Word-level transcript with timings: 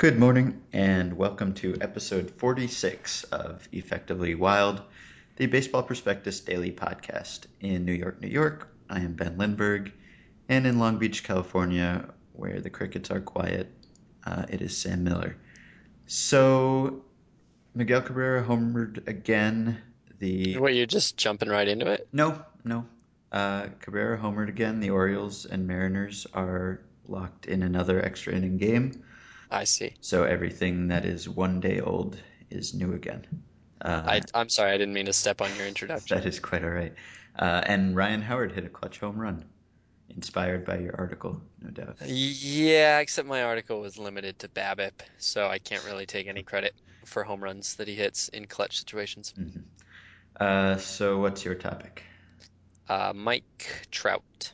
Good 0.00 0.18
morning, 0.18 0.62
and 0.72 1.14
welcome 1.14 1.52
to 1.56 1.76
episode 1.82 2.30
46 2.30 3.24
of 3.24 3.68
Effectively 3.70 4.34
Wild, 4.34 4.80
the 5.36 5.44
Baseball 5.44 5.82
Prospectus 5.82 6.40
Daily 6.40 6.72
Podcast. 6.72 7.40
In 7.60 7.84
New 7.84 7.92
York, 7.92 8.18
New 8.18 8.28
York, 8.28 8.74
I 8.88 9.00
am 9.00 9.12
Ben 9.12 9.36
Lindbergh, 9.36 9.92
and 10.48 10.66
in 10.66 10.78
Long 10.78 10.96
Beach, 10.96 11.22
California, 11.22 12.08
where 12.32 12.62
the 12.62 12.70
crickets 12.70 13.10
are 13.10 13.20
quiet, 13.20 13.70
uh, 14.24 14.46
it 14.48 14.62
is 14.62 14.74
Sam 14.74 15.04
Miller. 15.04 15.36
So, 16.06 17.04
Miguel 17.74 18.00
Cabrera 18.00 18.42
homered 18.42 19.06
again. 19.06 19.82
The 20.18 20.56
What, 20.56 20.74
you're 20.74 20.86
just 20.86 21.18
jumping 21.18 21.50
right 21.50 21.68
into 21.68 21.90
it? 21.90 22.08
no, 22.10 22.42
no. 22.64 22.86
Uh, 23.30 23.66
Cabrera 23.80 24.16
homered 24.16 24.48
again. 24.48 24.80
The 24.80 24.88
Orioles 24.88 25.44
and 25.44 25.66
Mariners 25.66 26.26
are 26.32 26.80
locked 27.06 27.44
in 27.44 27.62
another 27.62 28.02
extra 28.02 28.32
inning 28.32 28.56
game. 28.56 29.04
I 29.50 29.64
see. 29.64 29.94
So 30.00 30.24
everything 30.24 30.88
that 30.88 31.04
is 31.04 31.28
one 31.28 31.60
day 31.60 31.80
old 31.80 32.20
is 32.50 32.74
new 32.74 32.94
again. 32.94 33.26
Uh, 33.80 34.02
I, 34.06 34.20
I'm 34.34 34.48
sorry, 34.48 34.72
I 34.72 34.78
didn't 34.78 34.94
mean 34.94 35.06
to 35.06 35.12
step 35.12 35.40
on 35.40 35.54
your 35.56 35.66
introduction. 35.66 36.16
that 36.16 36.26
is 36.26 36.38
quite 36.38 36.62
all 36.64 36.70
right. 36.70 36.94
Uh, 37.38 37.62
and 37.64 37.96
Ryan 37.96 38.22
Howard 38.22 38.52
hit 38.52 38.64
a 38.64 38.68
clutch 38.68 38.98
home 38.98 39.16
run, 39.18 39.44
inspired 40.08 40.64
by 40.64 40.78
your 40.78 40.94
article, 40.96 41.40
no 41.62 41.70
doubt. 41.70 41.96
Yeah, 42.06 42.98
except 42.98 43.26
my 43.26 43.44
article 43.44 43.80
was 43.80 43.98
limited 43.98 44.38
to 44.40 44.48
BABIP, 44.48 44.92
so 45.18 45.48
I 45.48 45.58
can't 45.58 45.84
really 45.84 46.06
take 46.06 46.26
any 46.26 46.42
credit 46.42 46.74
for 47.04 47.24
home 47.24 47.42
runs 47.42 47.76
that 47.76 47.88
he 47.88 47.94
hits 47.94 48.28
in 48.28 48.46
clutch 48.46 48.78
situations. 48.78 49.32
Mhm. 49.38 49.62
Uh, 50.38 50.76
so 50.76 51.18
what's 51.18 51.44
your 51.44 51.54
topic? 51.54 52.02
Uh, 52.88 53.12
Mike 53.14 53.86
Trout. 53.90 54.52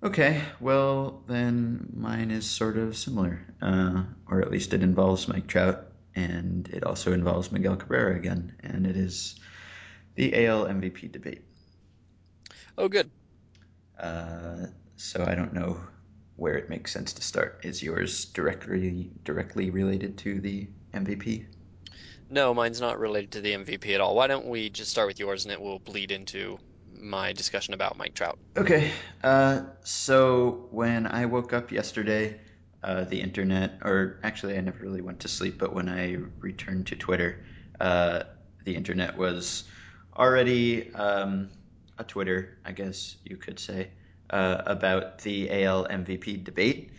Okay, 0.00 0.42
well 0.60 1.24
then 1.26 1.92
mine 1.96 2.30
is 2.30 2.48
sort 2.48 2.76
of 2.76 2.96
similar, 2.96 3.40
uh, 3.60 4.04
or 4.28 4.40
at 4.40 4.50
least 4.50 4.72
it 4.72 4.84
involves 4.84 5.26
Mike 5.26 5.48
Trout, 5.48 5.88
and 6.14 6.68
it 6.68 6.84
also 6.84 7.12
involves 7.12 7.50
Miguel 7.50 7.74
Cabrera 7.74 8.14
again, 8.14 8.54
and 8.60 8.86
it 8.86 8.96
is 8.96 9.40
the 10.14 10.46
AL 10.46 10.66
MVP 10.66 11.10
debate. 11.10 11.42
Oh, 12.76 12.88
good. 12.88 13.10
Uh, 13.98 14.66
so 14.96 15.24
I 15.26 15.34
don't 15.34 15.52
know 15.52 15.80
where 16.36 16.56
it 16.56 16.70
makes 16.70 16.92
sense 16.92 17.12
to 17.14 17.22
start. 17.22 17.60
Is 17.64 17.82
yours 17.82 18.26
directly 18.26 19.10
directly 19.24 19.70
related 19.70 20.16
to 20.18 20.40
the 20.40 20.68
MVP? 20.94 21.46
No, 22.30 22.54
mine's 22.54 22.80
not 22.80 23.00
related 23.00 23.32
to 23.32 23.40
the 23.40 23.52
MVP 23.52 23.94
at 23.96 24.00
all. 24.00 24.14
Why 24.14 24.28
don't 24.28 24.46
we 24.46 24.70
just 24.70 24.92
start 24.92 25.08
with 25.08 25.18
yours 25.18 25.44
and 25.44 25.52
it 25.52 25.60
will 25.60 25.80
bleed 25.80 26.12
into 26.12 26.60
my 27.00 27.32
discussion 27.32 27.74
about 27.74 27.96
Mike 27.96 28.14
Trout? 28.14 28.38
Okay. 28.56 28.90
Uh, 29.22 29.62
so 29.84 30.68
when 30.70 31.06
I 31.06 31.26
woke 31.26 31.52
up 31.52 31.72
yesterday, 31.72 32.40
uh, 32.82 33.04
the 33.04 33.20
internet, 33.20 33.78
or 33.82 34.20
actually 34.22 34.56
I 34.56 34.60
never 34.60 34.78
really 34.78 35.00
went 35.00 35.20
to 35.20 35.28
sleep, 35.28 35.58
but 35.58 35.72
when 35.72 35.88
I 35.88 36.16
returned 36.40 36.88
to 36.88 36.96
Twitter, 36.96 37.44
uh, 37.80 38.24
the 38.64 38.76
internet 38.76 39.16
was 39.16 39.64
already 40.16 40.92
um, 40.94 41.50
a 41.96 42.04
Twitter, 42.04 42.58
I 42.64 42.72
guess 42.72 43.16
you 43.24 43.36
could 43.36 43.58
say, 43.58 43.90
uh, 44.30 44.62
about 44.66 45.20
the 45.20 45.64
AL 45.64 45.86
MVP 45.86 46.44
debate, 46.44 46.90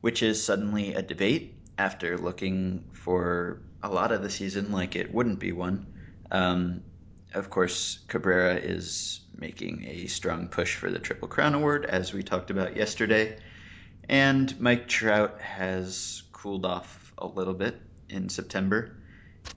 which 0.00 0.22
is 0.22 0.42
suddenly 0.42 0.94
a 0.94 1.02
debate 1.02 1.54
after 1.76 2.18
looking 2.18 2.84
for 2.92 3.62
a 3.82 3.88
lot 3.88 4.12
of 4.12 4.22
the 4.22 4.30
season 4.30 4.72
like 4.72 4.96
it 4.96 5.12
wouldn't 5.12 5.38
be 5.38 5.52
one. 5.52 5.86
Um, 6.30 6.82
of 7.34 7.50
course, 7.50 7.98
Cabrera 8.08 8.56
is 8.56 9.20
making 9.38 9.86
a 9.86 10.06
strong 10.06 10.48
push 10.48 10.74
for 10.74 10.90
the 10.90 10.98
Triple 10.98 11.28
Crown 11.28 11.54
Award, 11.54 11.84
as 11.84 12.12
we 12.12 12.22
talked 12.22 12.50
about 12.50 12.76
yesterday. 12.76 13.38
And 14.08 14.60
Mike 14.60 14.88
Trout 14.88 15.40
has 15.40 16.22
cooled 16.32 16.64
off 16.64 17.12
a 17.16 17.26
little 17.26 17.54
bit 17.54 17.80
in 18.08 18.28
September. 18.28 18.96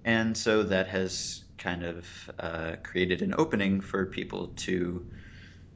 And 0.03 0.37
so 0.37 0.63
that 0.63 0.87
has 0.87 1.43
kind 1.57 1.83
of 1.83 2.05
uh, 2.39 2.75
created 2.83 3.21
an 3.21 3.35
opening 3.37 3.81
for 3.81 4.05
people 4.05 4.47
to 4.57 5.05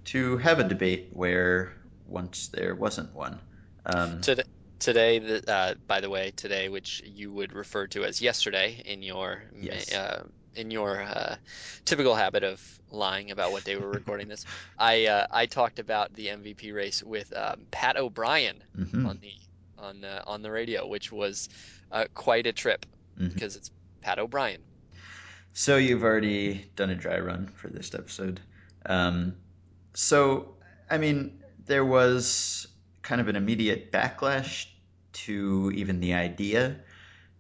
to 0.06 0.38
have 0.38 0.59
a 0.59 0.63
debate 0.63 1.09
where 1.13 1.74
once 2.07 2.50
there 2.50 2.75
wasn't 2.75 3.13
one. 3.16 3.40
Um, 3.85 4.22
Today, 4.22 4.44
today, 4.80 5.19
the, 5.19 5.51
uh, 5.51 5.74
by 5.88 6.01
the 6.01 6.09
way, 6.09 6.31
today, 6.35 6.69
which 6.69 7.01
you 7.06 7.31
would 7.31 7.53
refer 7.53 7.88
to 7.88 8.03
as 8.03 8.22
yesterday 8.22 8.81
in 8.85 9.01
your 9.01 9.44
yes. 9.59 9.94
uh, 9.94 10.24
in 10.56 10.72
your 10.72 11.02
uh, 11.02 11.36
typical 11.86 12.16
habit 12.16 12.44
of 12.44 12.62
lying 12.92 13.32
about 13.32 13.52
what 13.52 13.64
day 13.64 13.76
we're 13.78 13.90
recording 13.90 14.28
this, 14.28 14.46
I 14.78 15.06
uh, 15.08 15.28
I 15.32 15.46
talked 15.48 15.80
about 15.80 16.14
the 16.14 16.28
MVP 16.28 16.74
race 16.74 17.04
with 17.04 17.32
um, 17.36 17.68
Pat 17.72 17.98
O'Brien 17.98 18.64
hmm 18.76 19.06
on 19.06 19.20
the 19.20 19.34
on 19.78 20.04
uh, 20.04 20.24
on 20.28 20.42
the 20.42 20.52
radio, 20.52 20.88
which 20.88 21.12
was 21.12 21.50
uh, 21.92 22.06
quite 22.14 22.48
a 22.48 22.54
trip 22.54 22.86
hmm 23.18 23.28
because 23.28 23.56
it's 23.56 23.72
Pat 24.02 24.20
O'Brien. 24.20 24.62
So 25.54 25.78
you've 25.78 26.04
already 26.04 26.70
done 26.76 26.90
a 26.90 26.96
dry 26.96 27.20
run 27.20 27.48
for 27.48 27.70
this 27.70 27.94
episode. 27.96 28.42
Um, 28.86 29.36
so, 29.94 30.56
I 30.90 30.98
mean, 30.98 31.42
there 31.66 31.86
was 31.86 32.68
kind 33.02 33.22
of 33.22 33.28
an 33.28 33.36
immediate 33.36 33.92
backlash 33.92 34.68
to 35.14 35.72
even 35.76 36.02
the 36.02 36.14
idea 36.14 36.82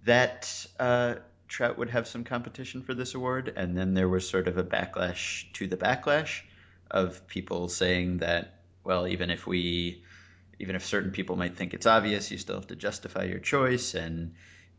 that 0.05 0.65
uh, 0.79 1.15
Trout 1.47 1.77
would 1.77 1.89
have 1.89 2.07
some 2.07 2.23
competition 2.23 2.81
for 2.81 2.93
this 2.93 3.15
award, 3.15 3.53
and 3.55 3.77
then 3.77 3.93
there 3.93 4.09
was 4.09 4.27
sort 4.27 4.47
of 4.47 4.57
a 4.57 4.63
backlash 4.63 5.51
to 5.53 5.67
the 5.67 5.77
backlash 5.77 6.41
of 6.89 7.27
people 7.27 7.69
saying 7.69 8.19
that, 8.19 8.59
well, 8.83 9.07
even 9.07 9.29
if 9.29 9.45
we, 9.45 10.03
even 10.59 10.75
if 10.75 10.85
certain 10.85 11.11
people 11.11 11.35
might 11.35 11.55
think 11.55 11.73
it's 11.73 11.85
obvious, 11.85 12.31
you 12.31 12.37
still 12.37 12.55
have 12.55 12.67
to 12.67 12.75
justify 12.75 13.23
your 13.23 13.39
choice, 13.39 13.93
and 13.93 14.33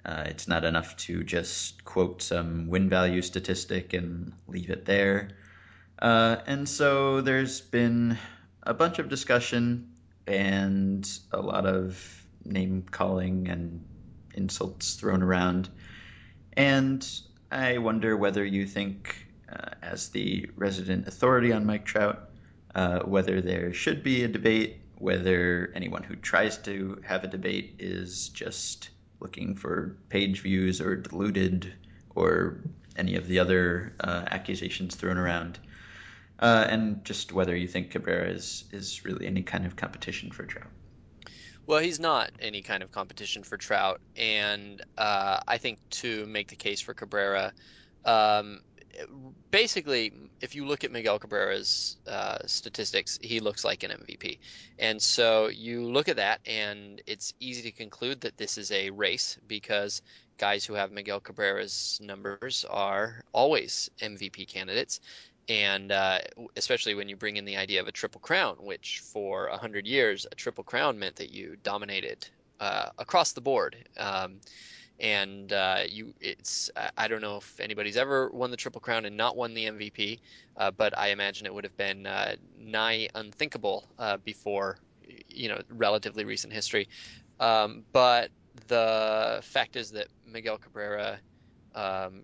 uh, 0.05 0.25
it's 0.27 0.49
not 0.49 0.65
enough 0.65 0.97
to 0.97 1.25
just 1.25 1.85
quote 1.85 2.23
some 2.23 2.69
win 2.69 2.89
value 2.89 3.23
statistic 3.23 3.93
and 3.93 4.33
leave 4.47 4.71
it 4.71 4.85
there. 4.85 5.31
Uh, 5.99 6.37
and 6.47 6.69
so 6.69 7.21
there's 7.23 7.61
been 7.61 8.19
a 8.63 8.75
bunch 8.75 8.99
of 8.99 9.09
discussion 9.09 9.93
and 10.27 11.09
a 11.33 11.41
lot 11.41 11.67
of 11.67 12.01
name 12.45 12.85
calling 12.89 13.49
and 13.49 13.85
insults 14.35 14.95
thrown 14.95 15.23
around. 15.23 15.69
And 16.57 17.07
I 17.51 17.79
wonder 17.79 18.17
whether 18.17 18.45
you 18.45 18.67
think, 18.67 19.27
uh, 19.51 19.71
as 19.83 20.09
the 20.09 20.51
resident 20.57 21.07
authority 21.07 21.53
on 21.53 21.67
Mike 21.67 21.85
Trout, 21.85 22.31
uh, 22.75 23.01
whether 23.01 23.41
there 23.41 23.73
should 23.73 24.03
be 24.03 24.25
a 24.25 24.29
debate, 24.29 24.81
whether 24.99 25.73
anyone 25.75 26.03
who 26.03 26.17
tries 26.17 26.59
to 26.59 27.03
have 27.05 27.25
a 27.25 27.29
debate 27.29 27.77
is 27.79 28.31
just 28.31 28.91
looking 29.21 29.55
for 29.55 29.97
page 30.09 30.43
views 30.43 30.81
or 30.81 30.97
deluded 30.97 31.73
or 32.15 32.61
any 32.97 33.17
of 33.17 33.27
the 33.27 33.39
other 33.39 33.95
uh, 34.01 34.25
accusations 34.31 34.95
thrown 34.95 35.19
around. 35.19 35.59
Uh, 36.39 36.67
and 36.69 37.05
just 37.05 37.33
whether 37.33 37.57
you 37.57 37.69
think 37.69 37.91
Cabrera 37.91 38.29
is, 38.29 38.65
is 38.73 39.05
really 39.05 39.27
any 39.27 39.43
kind 39.43 39.65
of 39.67 39.77
competition 39.77 40.31
for 40.31 40.45
Trout. 40.45 40.69
Well, 41.67 41.81
he's 41.81 41.99
not 41.99 42.31
any 42.41 42.63
kind 42.63 42.83
of 42.83 42.93
competition 42.93 43.43
for 43.43 43.57
Trout, 43.57 44.01
and 44.17 44.81
uh, 44.97 45.41
I 45.47 45.59
think 45.59 45.79
to 45.91 46.25
make 46.27 46.49
the 46.49 46.57
case 46.57 46.81
for 46.81 46.95
Cabrera, 46.95 47.53
um, 48.05 48.61
basically, 49.51 50.13
if 50.41 50.55
you 50.55 50.67
look 50.67 50.85
at 50.85 50.93
Miguel 50.93 51.19
Cabrera's 51.19 51.97
uh, 52.07 52.39
statistics, 52.47 53.19
he 53.21 53.41
looks 53.41 53.65
like 53.65 53.83
an 53.83 53.91
MVP. 53.91 54.39
And 54.79 55.03
so 55.03 55.49
you 55.49 55.91
look 55.91 56.09
at 56.09 56.17
that, 56.17 56.41
and 56.47 57.03
it's 57.07 57.35
easy 57.41 57.71
to 57.71 57.73
conclude 57.73 58.23
that 58.23 58.37
this 58.37 58.59
is 58.59 58.71
a 58.71 58.91
race 58.91 59.39
because 59.47 60.03
guys 60.39 60.65
who 60.65 60.75
have 60.75 60.93
Miguel 60.93 61.21
Cabrera's 61.21 61.99
numbers 62.03 62.65
are 62.69 63.23
always 63.33 63.91
MVP 64.01 64.49
candidates. 64.49 65.01
And 65.49 65.93
uh, 65.93 66.19
especially 66.57 66.95
when 66.95 67.09
you 67.09 67.17
bring 67.17 67.37
in 67.37 67.45
the 67.45 67.57
idea 67.57 67.81
of 67.81 67.87
a 67.87 67.93
triple 67.93 68.21
crown, 68.21 68.57
which 68.59 69.01
for 69.13 69.47
a 69.47 69.57
hundred 69.57 69.87
years, 69.87 70.27
a 70.31 70.35
triple 70.35 70.65
crown 70.65 70.99
meant 70.99 71.17
that 71.17 71.31
you 71.31 71.57
dominated 71.63 72.29
uh, 72.59 72.91
across 72.99 73.33
the 73.33 73.41
board. 73.41 73.77
Um, 73.97 74.41
and 74.99 75.53
uh, 75.53 75.81
you 75.89 76.15
it's 76.21 76.71
I 76.97 77.09
don't 77.09 77.21
know 77.21 77.37
if 77.37 77.61
anybody's 77.61 77.97
ever 77.97 78.31
won 78.31 78.51
the 78.51 78.57
Triple 78.57 78.81
Crown 78.81 79.05
and 79.05 79.17
not 79.17 79.37
won 79.37 79.55
the 79.55 79.67
MVP, 79.67 80.21
uh, 80.57 80.71
but 80.71 80.97
I 80.97 81.09
imagine 81.09 81.47
it 81.47 81.53
would 81.53 81.65
have 81.65 81.77
been 81.77 82.07
uh, 82.07 82.37
nigh 82.59 83.09
unthinkable 83.15 83.87
uh, 83.99 84.17
before 84.19 84.79
you 85.29 85.49
know 85.49 85.61
relatively 85.69 86.25
recent 86.25 86.53
history. 86.53 86.89
Um, 87.39 87.85
but 87.93 88.31
the 88.69 89.41
fact 89.43 89.77
is 89.77 89.91
that 89.93 90.07
Miguel 90.27 90.57
Cabrera 90.57 91.19
um, 91.75 92.23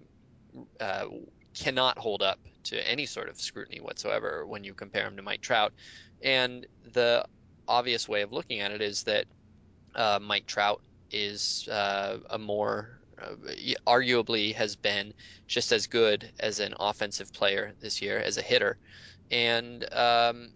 cannot 1.55 1.99
hold 1.99 2.23
up 2.23 2.39
to 2.65 2.89
any 2.89 3.07
sort 3.07 3.29
of 3.29 3.41
scrutiny 3.41 3.81
whatsoever 3.81 4.47
when 4.47 4.65
you 4.65 4.75
compare 4.75 5.07
him 5.07 5.17
to 5.17 5.23
Mike 5.23 5.41
Trout, 5.41 5.73
and 6.23 6.67
the 6.93 7.25
obvious 7.67 8.09
way 8.09 8.23
of 8.23 8.33
looking 8.33 8.61
at 8.61 8.73
it 8.73 8.81
is 8.81 9.03
that 9.05 9.27
uh, 9.95 10.19
Mike 10.21 10.47
Trout 10.47 10.81
is 11.11 11.69
uh, 11.71 12.19
a 12.31 12.39
more 12.39 13.01
uh, 13.21 13.35
arguably 13.87 14.55
has 14.55 14.77
been 14.77 15.13
just 15.47 15.73
as 15.73 15.87
good 15.87 16.31
as 16.41 16.61
an 16.61 16.75
offensive 16.79 17.33
player 17.33 17.75
this 17.81 18.03
year 18.03 18.19
as 18.19 18.37
a 18.39 18.43
hitter, 18.43 18.79
and 19.31 19.85
um, 19.93 20.53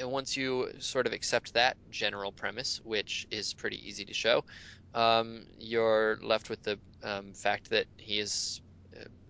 once 0.00 0.36
you 0.36 0.70
sort 0.78 1.06
of 1.06 1.12
accept 1.12 1.54
that 1.54 1.76
general 1.90 2.32
premise, 2.32 2.80
which 2.84 3.26
is 3.30 3.54
pretty 3.54 3.88
easy 3.88 4.04
to 4.04 4.14
show, 4.14 4.44
Um, 4.94 5.44
you're 5.58 6.18
left 6.22 6.48
with 6.48 6.62
the 6.62 6.78
um, 7.02 7.34
fact 7.34 7.68
that 7.70 7.86
he 7.98 8.18
is 8.20 8.62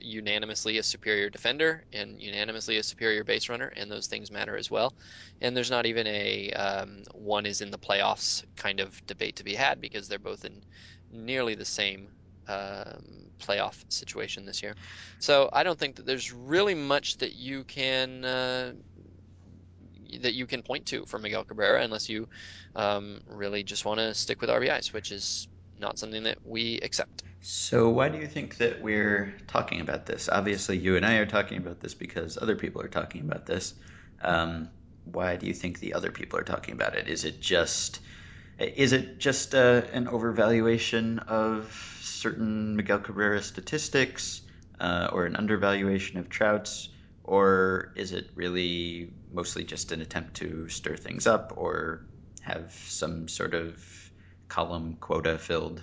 unanimously 0.01 0.79
a 0.79 0.83
superior 0.83 1.31
defender 1.31 1.85
and 1.93 2.21
unanimously 2.21 2.77
a 2.79 2.83
superior 2.83 3.25
base 3.25 3.49
runner, 3.49 3.73
and 3.77 3.91
those 3.91 4.07
things 4.07 4.31
matter 4.31 4.57
as 4.57 4.71
well. 4.71 4.95
And 5.41 5.57
there's 5.57 5.71
not 5.71 5.87
even 5.87 6.07
a 6.07 6.53
um, 6.53 7.03
one 7.15 7.47
is 7.47 7.61
in 7.61 7.71
the 7.71 7.79
playoffs 7.79 8.45
kind 8.57 8.81
of 8.81 9.05
debate 9.07 9.37
to 9.37 9.45
be 9.45 9.55
had 9.55 9.81
because 9.81 10.09
they're 10.09 10.19
both 10.19 10.45
in 10.45 10.63
nearly 11.11 11.55
the 11.55 11.65
same 11.65 12.09
um, 12.49 13.31
playoff 13.39 13.85
situation 13.89 14.47
this 14.47 14.63
year. 14.63 14.75
So 15.19 15.49
I 15.53 15.63
don't 15.63 15.79
think 15.79 15.97
that 15.97 16.07
there's 16.07 16.33
really 16.33 16.75
much 16.75 17.19
that 17.19 17.35
you 17.35 17.65
can 17.65 18.25
uh, 18.25 18.73
that 20.21 20.35
you 20.35 20.47
can 20.47 20.63
point 20.63 20.87
to 20.87 21.05
for 21.07 21.19
Miguel 21.19 21.45
Cabrera 21.45 21.83
unless 21.83 22.09
you 22.09 22.29
um, 22.75 23.21
really 23.27 23.63
just 23.63 23.85
want 23.85 24.01
to 24.01 24.15
stick 24.15 24.41
with 24.41 24.51
RBIs, 24.51 24.93
which 24.93 25.13
is 25.13 25.49
not 25.81 25.99
something 25.99 26.25
that 26.25 26.39
we 26.45 26.81
accept. 26.81 27.23
So, 27.41 27.89
why 27.91 28.09
do 28.09 28.19
you 28.19 28.27
think 28.27 28.57
that 28.59 28.83
we're 28.83 29.35
talking 29.47 29.81
about 29.81 30.07
this? 30.07 30.29
Obviously, 30.29 30.77
you 30.79 30.97
and 30.97 31.07
I 31.07 31.15
are 31.15 31.27
talking 31.27 31.59
about 31.59 31.81
this 31.81 31.95
because 31.95 32.37
other 32.37 32.57
people 32.57 32.83
are 32.83 32.89
talking 32.89 33.23
about 33.23 33.47
this. 33.47 33.75
Um, 34.21 34.71
why 35.05 35.37
do 35.37 35.47
you 35.47 35.55
think 35.55 35.79
the 35.79 35.95
other 35.95 36.11
people 36.11 36.39
are 36.39 36.45
talking 36.45 36.75
about 36.75 36.97
it? 36.97 37.09
Is 37.09 37.25
it 37.25 37.41
just 37.41 38.01
is 38.59 38.93
it 38.93 39.19
just 39.19 39.55
uh, 39.55 39.83
an 39.93 40.07
overvaluation 40.07 41.25
of 41.29 41.73
certain 42.03 42.75
Miguel 42.75 42.99
Cabrera 42.99 43.41
statistics, 43.41 44.43
uh, 44.81 45.11
or 45.13 45.27
an 45.27 45.37
undervaluation 45.37 46.19
of 46.19 46.29
Trout's, 46.29 46.89
or 47.23 47.93
is 47.95 48.13
it 48.13 48.31
really 48.35 49.13
mostly 49.33 49.63
just 49.63 49.93
an 49.93 50.01
attempt 50.01 50.35
to 50.37 50.69
stir 50.69 50.97
things 50.97 51.27
up 51.27 51.53
or 51.57 52.05
have 52.41 52.73
some 52.87 53.29
sort 53.29 53.55
of 53.55 54.08
column 54.49 54.97
quota 55.01 55.39
filled 55.39 55.83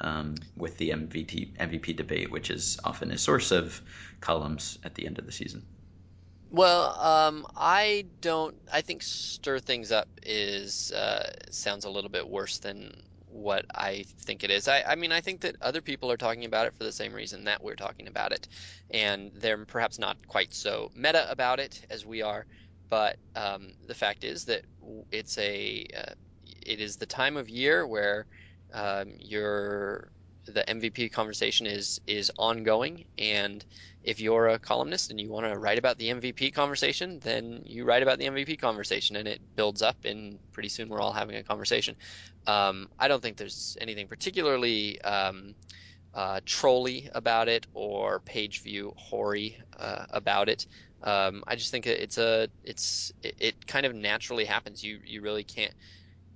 um, 0.00 0.34
with 0.56 0.76
the 0.78 0.90
MVP, 0.90 1.56
MVP 1.56 1.96
debate, 1.96 2.30
which 2.30 2.50
is 2.50 2.78
often 2.84 3.10
a 3.10 3.18
source 3.18 3.50
of 3.50 3.80
columns 4.20 4.78
at 4.84 4.94
the 4.94 5.06
end 5.06 5.18
of 5.18 5.26
the 5.26 5.32
season? 5.32 5.64
Well, 6.50 7.00
um, 7.00 7.46
I 7.56 8.04
don't. 8.20 8.56
I 8.70 8.82
think 8.82 9.02
stir 9.02 9.58
things 9.58 9.90
up 9.90 10.08
is 10.22 10.92
uh, 10.92 11.30
sounds 11.50 11.86
a 11.86 11.90
little 11.90 12.10
bit 12.10 12.28
worse 12.28 12.58
than 12.58 12.92
what 13.32 13.64
I 13.74 14.04
think 14.20 14.44
it 14.44 14.50
is. 14.50 14.68
I, 14.68 14.82
I 14.82 14.94
mean, 14.96 15.12
I 15.12 15.22
think 15.22 15.40
that 15.40 15.56
other 15.62 15.80
people 15.80 16.12
are 16.12 16.18
talking 16.18 16.44
about 16.44 16.66
it 16.66 16.74
for 16.74 16.84
the 16.84 16.92
same 16.92 17.14
reason 17.14 17.44
that 17.44 17.64
we're 17.64 17.74
talking 17.74 18.06
about 18.06 18.32
it, 18.32 18.48
and 18.90 19.32
they're 19.34 19.64
perhaps 19.64 19.98
not 19.98 20.18
quite 20.26 20.52
so 20.52 20.90
meta 20.94 21.30
about 21.30 21.58
it 21.58 21.86
as 21.88 22.04
we 22.04 22.20
are. 22.20 22.44
But 22.90 23.16
um, 23.34 23.72
the 23.86 23.94
fact 23.94 24.22
is 24.22 24.44
that 24.44 24.66
it's 25.10 25.38
a 25.38 25.86
uh, 25.96 26.12
it 26.66 26.80
is 26.80 26.96
the 26.96 27.06
time 27.06 27.36
of 27.36 27.48
year 27.48 27.86
where 27.86 28.26
um, 28.72 29.12
your 29.18 30.10
the 30.44 30.64
MVP 30.66 31.12
conversation 31.12 31.66
is 31.66 32.00
is 32.06 32.32
ongoing, 32.36 33.04
and 33.16 33.64
if 34.02 34.20
you're 34.20 34.48
a 34.48 34.58
columnist 34.58 35.10
and 35.10 35.20
you 35.20 35.30
want 35.30 35.46
to 35.46 35.56
write 35.56 35.78
about 35.78 35.98
the 35.98 36.08
MVP 36.08 36.52
conversation, 36.52 37.20
then 37.20 37.62
you 37.64 37.84
write 37.84 38.02
about 38.02 38.18
the 38.18 38.26
MVP 38.26 38.58
conversation 38.58 39.14
and 39.16 39.28
it 39.28 39.40
builds 39.54 39.82
up, 39.82 40.04
and 40.04 40.38
pretty 40.52 40.68
soon 40.68 40.88
we're 40.88 41.00
all 41.00 41.12
having 41.12 41.36
a 41.36 41.44
conversation. 41.44 41.96
Um, 42.46 42.88
I 42.98 43.08
don't 43.08 43.22
think 43.22 43.36
there's 43.36 43.76
anything 43.80 44.08
particularly 44.08 45.00
um, 45.02 45.54
uh, 46.14 46.40
trolly 46.44 47.08
about 47.14 47.48
it 47.48 47.66
or 47.72 48.20
page 48.20 48.62
view 48.62 48.92
hoary 48.96 49.58
uh, 49.78 50.06
about 50.10 50.48
it. 50.48 50.66
Um, 51.02 51.42
I 51.46 51.56
just 51.56 51.70
think 51.70 51.86
it's 51.86 52.18
a 52.18 52.48
it's 52.64 53.12
it, 53.22 53.36
it 53.38 53.66
kind 53.66 53.86
of 53.86 53.94
naturally 53.94 54.44
happens. 54.44 54.82
You 54.82 55.00
you 55.04 55.22
really 55.22 55.44
can't 55.44 55.72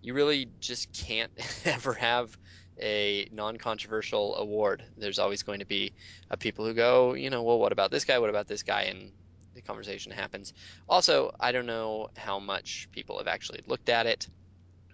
you 0.06 0.14
really 0.14 0.48
just 0.60 0.92
can't 0.92 1.32
ever 1.64 1.92
have 1.92 2.38
a 2.80 3.28
non-controversial 3.32 4.36
award. 4.36 4.84
There's 4.96 5.18
always 5.18 5.42
going 5.42 5.58
to 5.58 5.66
be 5.66 5.92
uh, 6.30 6.36
people 6.36 6.64
who 6.64 6.74
go, 6.74 7.14
you 7.14 7.28
know, 7.28 7.42
well, 7.42 7.58
what 7.58 7.72
about 7.72 7.90
this 7.90 8.04
guy? 8.04 8.20
What 8.20 8.30
about 8.30 8.46
this 8.46 8.62
guy? 8.62 8.82
And 8.82 9.10
the 9.54 9.62
conversation 9.62 10.12
happens. 10.12 10.52
Also, 10.88 11.32
I 11.40 11.50
don't 11.50 11.66
know 11.66 12.10
how 12.16 12.38
much 12.38 12.88
people 12.92 13.18
have 13.18 13.26
actually 13.26 13.62
looked 13.66 13.88
at 13.88 14.06
it. 14.06 14.28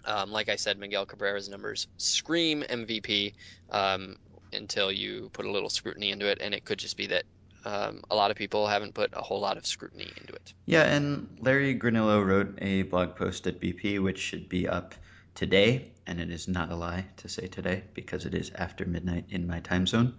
Um, 0.07 0.33
like 0.33 0.49
I 0.49 0.57
said, 0.57 0.79
Miguel 0.79 1.05
Cabrera's 1.05 1.49
numbers 1.49 1.89
scream 1.99 2.63
MVP 2.63 3.35
um, 3.69 4.17
until 4.55 4.91
you 4.91 5.29
put 5.35 5.45
a 5.45 5.51
little 5.51 5.69
scrutiny 5.69 6.11
into 6.11 6.27
it, 6.27 6.39
and 6.41 6.55
it 6.55 6.65
could 6.65 6.79
just 6.79 6.97
be 6.97 7.09
that 7.09 7.25
um, 7.65 8.03
a 8.11 8.15
lot 8.15 8.31
of 8.31 8.37
people 8.37 8.67
haven't 8.67 8.95
put 8.95 9.11
a 9.13 9.23
whole 9.23 9.41
lot 9.41 9.57
of 9.57 9.67
scrutiny 9.67 10.11
into 10.21 10.33
it. 10.35 10.53
Yeah, 10.67 10.83
and 10.83 11.39
Larry 11.41 11.79
Granillo 11.79 12.25
wrote 12.25 12.59
a 12.61 12.83
blog 12.83 13.17
post 13.17 13.47
at 13.47 13.61
BP, 13.61 14.03
which 14.03 14.19
should 14.19 14.49
be 14.49 14.69
up 14.69 14.95
today, 15.35 15.93
and 16.07 16.21
it 16.21 16.31
is 16.31 16.49
not 16.49 16.71
a 16.71 16.77
lie 16.77 17.07
to 17.19 17.29
say 17.29 17.47
today 17.47 17.85
because 17.95 18.27
it 18.27 18.35
is 18.35 18.51
after 18.55 18.85
midnight 18.85 19.27
in 19.31 19.47
my 19.47 19.61
time 19.61 19.87
zone. 19.87 20.15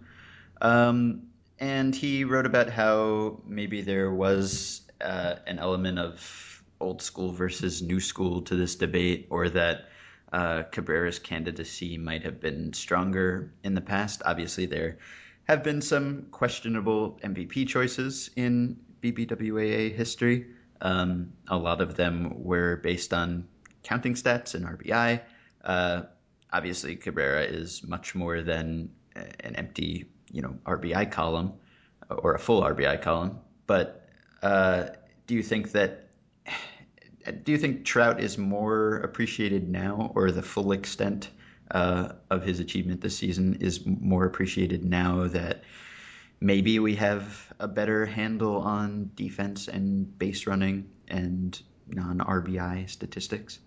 Um, 0.61 1.23
and 1.59 1.95
he 1.95 2.23
wrote 2.23 2.45
about 2.45 2.69
how 2.69 3.41
maybe 3.45 3.81
there 3.81 4.11
was 4.11 4.81
uh, 5.01 5.35
an 5.45 5.59
element 5.59 5.99
of 5.99 6.63
old 6.79 7.01
school 7.01 7.31
versus 7.31 7.81
new 7.81 7.99
school 7.99 8.41
to 8.43 8.55
this 8.55 8.75
debate, 8.75 9.27
or 9.29 9.49
that 9.49 9.89
uh, 10.31 10.63
Cabrera's 10.71 11.19
candidacy 11.19 11.97
might 11.97 12.23
have 12.23 12.41
been 12.41 12.73
stronger 12.73 13.53
in 13.63 13.75
the 13.75 13.81
past. 13.81 14.21
Obviously, 14.25 14.65
there 14.65 14.97
have 15.45 15.63
been 15.63 15.81
some 15.81 16.27
questionable 16.31 17.19
MVP 17.23 17.67
choices 17.67 18.29
in 18.35 18.77
BBWAA 19.01 19.93
history. 19.93 20.47
Um, 20.81 21.33
a 21.47 21.57
lot 21.57 21.81
of 21.81 21.95
them 21.95 22.43
were 22.43 22.77
based 22.77 23.13
on 23.13 23.47
counting 23.83 24.13
stats 24.13 24.55
and 24.55 24.65
RBI. 24.65 25.21
Uh, 25.63 26.03
obviously, 26.51 26.95
Cabrera 26.95 27.43
is 27.43 27.83
much 27.85 28.15
more 28.15 28.41
than 28.41 28.91
an 29.15 29.55
empty, 29.55 30.05
you 30.31 30.41
know, 30.41 30.57
RBI 30.65 31.11
column 31.11 31.53
or 32.09 32.35
a 32.35 32.39
full 32.39 32.61
RBI 32.61 33.01
column. 33.01 33.39
But 33.67 34.07
uh, 34.41 34.87
do 35.27 35.35
you 35.35 35.43
think 35.43 35.71
that 35.73 36.09
do 37.43 37.53
you 37.53 37.57
think 37.57 37.85
Trout 37.85 38.19
is 38.19 38.37
more 38.37 38.97
appreciated 38.97 39.69
now, 39.69 40.11
or 40.13 40.31
the 40.31 40.41
full 40.41 40.73
extent 40.73 41.29
uh, 41.73 42.13
of 42.29 42.43
his 42.43 42.59
achievement 42.59 43.01
this 43.01 43.17
season 43.17 43.57
is 43.59 43.85
more 43.85 44.25
appreciated 44.25 44.85
now 44.85 45.27
that 45.27 45.63
maybe 46.39 46.79
we 46.79 46.95
have 46.95 47.51
a 47.59 47.67
better 47.67 48.05
handle 48.05 48.57
on 48.57 49.09
defense 49.15 49.67
and 49.67 50.17
base 50.19 50.45
running 50.45 50.89
and 51.07 51.61
non 51.87 52.19
RBI 52.19 52.89
statistics? 52.89 53.59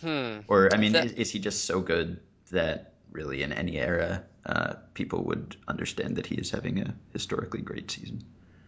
Hmm. 0.00 0.40
Or, 0.48 0.72
I 0.72 0.76
mean, 0.76 0.92
That 0.92 1.06
is, 1.06 1.12
is 1.12 1.30
he 1.30 1.38
just 1.38 1.64
so 1.64 1.80
good 1.80 2.20
that 2.50 2.92
really 3.10 3.42
in 3.42 3.52
any 3.52 3.78
era 3.78 4.22
uh, 4.44 4.74
people 4.92 5.24
would 5.24 5.56
understand 5.66 6.16
that 6.16 6.26
he 6.26 6.34
is 6.34 6.50
having 6.50 6.80
a 6.80 6.94
historically 7.12 7.62
great 7.62 7.90
season? 7.90 8.22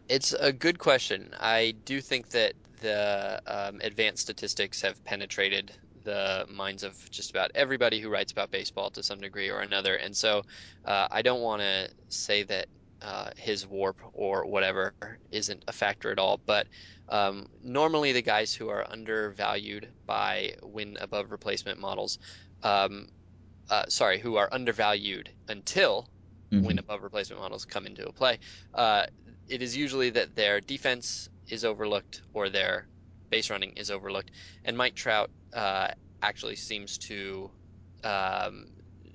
It's 0.08 0.32
a 0.32 0.52
good 0.52 0.78
question. 0.78 1.34
I 1.38 1.74
do 1.84 2.00
think 2.00 2.30
that 2.30 2.54
the 2.80 3.42
um, 3.46 3.80
advanced 3.82 4.22
statistics 4.22 4.80
have 4.82 5.04
penetrated 5.04 5.72
the 6.08 6.46
minds 6.48 6.82
of 6.82 6.96
just 7.10 7.30
about 7.30 7.50
everybody 7.54 8.00
who 8.00 8.08
writes 8.08 8.32
about 8.32 8.50
baseball 8.50 8.90
to 8.90 9.02
some 9.02 9.20
degree 9.20 9.50
or 9.50 9.60
another. 9.60 9.96
And 9.96 10.16
so 10.16 10.42
uh, 10.84 11.06
I 11.10 11.22
don't 11.22 11.42
want 11.42 11.62
to 11.62 11.88
say 12.08 12.44
that 12.44 12.66
uh, 13.02 13.30
his 13.36 13.66
WARP 13.66 13.96
or 14.12 14.46
whatever 14.46 14.94
isn't 15.30 15.64
a 15.68 15.72
factor 15.72 16.10
at 16.10 16.18
all. 16.18 16.40
But 16.46 16.66
um, 17.08 17.46
normally, 17.62 18.12
the 18.12 18.22
guys 18.22 18.54
who 18.54 18.68
are 18.70 18.90
undervalued 18.90 19.88
by 20.06 20.54
win 20.62 20.96
above 21.00 21.30
replacement 21.30 21.78
models 21.78 22.18
um, 22.62 23.06
uh, 23.70 23.84
sorry, 23.88 24.18
who 24.18 24.36
are 24.36 24.48
undervalued 24.52 25.28
until 25.48 26.08
Mm-hmm. 26.52 26.78
above 26.78 27.02
replacement 27.02 27.42
models 27.42 27.66
come 27.66 27.86
into 27.86 28.10
play, 28.12 28.38
uh, 28.74 29.04
it 29.46 29.60
is 29.62 29.76
usually 29.76 30.10
that 30.10 30.34
their 30.34 30.60
defense 30.60 31.28
is 31.50 31.64
overlooked 31.64 32.22
or 32.32 32.48
their 32.48 32.88
base 33.30 33.50
running 33.50 33.72
is 33.76 33.90
overlooked. 33.90 34.30
And 34.64 34.76
Mike 34.76 34.94
Trout 34.94 35.30
uh, 35.54 35.88
actually 36.22 36.56
seems 36.56 36.98
to 36.98 37.50
um, 38.04 38.66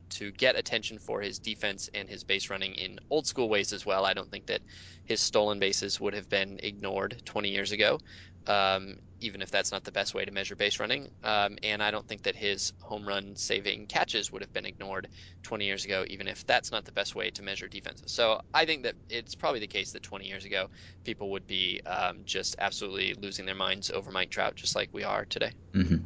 to 0.10 0.32
get 0.34 0.56
attention 0.56 1.00
for 1.00 1.22
his 1.22 1.40
defense 1.40 1.90
and 1.94 2.08
his 2.08 2.24
base 2.24 2.50
running 2.50 2.76
in 2.76 3.00
old 3.10 3.26
school 3.26 3.50
ways 3.50 3.74
as 3.74 3.86
well. 3.86 4.06
I 4.06 4.14
don't 4.14 4.30
think 4.30 4.46
that 4.48 4.62
his 5.06 5.22
stolen 5.22 5.60
bases 5.60 6.00
would 6.00 6.14
have 6.14 6.30
been 6.30 6.60
ignored 6.64 7.22
20 7.26 7.50
years 7.50 7.72
ago, 7.72 8.00
um, 8.48 8.96
even 9.24 9.42
if 9.42 9.50
that's 9.50 9.72
not 9.72 9.84
the 9.84 9.92
best 9.92 10.14
way 10.14 10.26
to 10.26 10.32
measure 10.32 10.56
base 10.56 10.80
running. 10.80 11.10
Um, 11.24 11.58
and 11.64 11.82
I 11.82 11.92
don't 11.92 12.08
think 12.08 12.24
that 12.24 12.36
his 12.36 12.74
home 12.82 13.08
run 13.08 13.36
saving 13.36 13.88
catches 13.88 14.32
would 14.32 14.42
have 14.42 14.52
been 14.52 14.66
ignored 14.66 15.08
20 15.44 15.66
years 15.66 15.86
ago, 15.86 16.04
even 16.08 16.28
if 16.28 16.46
that's 16.46 16.72
not 16.72 16.84
the 16.84 16.92
best 16.92 17.16
way 17.16 17.30
to 17.32 17.42
measure 17.42 17.68
defenses. 17.68 18.12
So 18.12 18.42
I 18.54 18.66
think 18.66 18.84
that 18.84 18.96
it's 19.10 19.36
probably 19.36 19.62
the 19.62 19.68
case 19.68 19.94
that 19.94 20.04
20 20.04 20.28
years 20.28 20.46
ago, 20.46 20.68
people 21.06 21.32
would 21.32 21.48
be 21.48 21.82
um, 21.86 22.20
just 22.26 22.58
absolutely 22.60 23.14
losing 23.14 23.46
their 23.46 23.56
minds 23.56 23.90
over 23.90 24.12
Mike 24.12 24.30
Trout, 24.30 24.56
just 24.56 24.76
like 24.76 24.90
we 24.92 25.04
are 25.04 25.26
today. 25.26 25.52
Mm-hmm. 25.74 26.06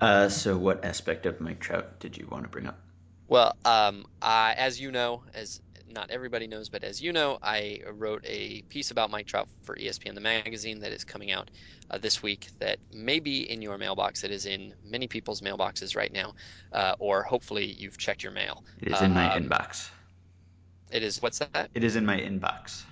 Uh, 0.00 0.28
so, 0.28 0.56
what 0.56 0.84
aspect 0.84 1.26
of 1.26 1.40
Mike 1.40 1.60
Trout 1.60 2.00
did 2.00 2.16
you 2.16 2.26
want 2.30 2.44
to 2.44 2.50
bring 2.50 2.66
up? 2.66 2.78
Well, 3.28 3.54
um, 3.64 4.04
I, 4.20 4.54
as 4.58 4.80
you 4.80 4.90
know, 4.90 5.22
as 5.32 5.60
not 5.92 6.10
everybody 6.10 6.46
knows, 6.46 6.68
but 6.68 6.84
as 6.84 7.00
you 7.02 7.12
know, 7.12 7.38
I 7.42 7.80
wrote 7.92 8.24
a 8.26 8.62
piece 8.62 8.90
about 8.90 9.10
Mike 9.10 9.26
Trout 9.26 9.48
for 9.62 9.76
ESPN 9.76 10.14
the 10.14 10.20
magazine 10.20 10.80
that 10.80 10.92
is 10.92 11.04
coming 11.04 11.30
out 11.30 11.50
uh, 11.90 11.98
this 11.98 12.22
week. 12.22 12.48
That 12.58 12.78
may 12.92 13.20
be 13.20 13.48
in 13.50 13.62
your 13.62 13.78
mailbox. 13.78 14.24
It 14.24 14.30
is 14.30 14.46
in 14.46 14.74
many 14.84 15.06
people's 15.08 15.40
mailboxes 15.40 15.94
right 15.96 16.12
now, 16.12 16.34
uh, 16.72 16.94
or 16.98 17.22
hopefully 17.22 17.66
you've 17.66 17.98
checked 17.98 18.22
your 18.22 18.32
mail. 18.32 18.64
It 18.80 18.92
is 18.92 19.00
in 19.02 19.12
my 19.14 19.34
Um, 19.34 19.44
inbox. 19.44 19.90
it 20.90 21.02
is. 21.02 21.20
What's 21.22 21.38
that? 21.40 21.70
It 21.74 21.84
is 21.84 21.96
in 21.96 22.04
my 22.06 22.18
inbox. 22.18 22.82